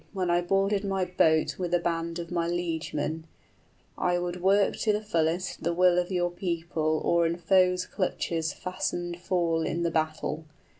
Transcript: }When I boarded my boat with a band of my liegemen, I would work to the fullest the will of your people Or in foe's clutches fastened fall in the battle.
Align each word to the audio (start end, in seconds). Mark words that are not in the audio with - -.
}When 0.13 0.31
I 0.31 0.41
boarded 0.41 0.83
my 0.83 1.05
boat 1.05 1.59
with 1.59 1.75
a 1.75 1.79
band 1.79 2.17
of 2.17 2.31
my 2.31 2.47
liegemen, 2.47 3.25
I 3.99 4.17
would 4.17 4.41
work 4.41 4.75
to 4.77 4.91
the 4.91 4.99
fullest 5.03 5.61
the 5.61 5.75
will 5.75 5.99
of 5.99 6.11
your 6.11 6.31
people 6.31 6.99
Or 7.05 7.27
in 7.27 7.37
foe's 7.37 7.85
clutches 7.85 8.51
fastened 8.51 9.19
fall 9.21 9.61
in 9.61 9.83
the 9.83 9.91
battle. 9.91 10.45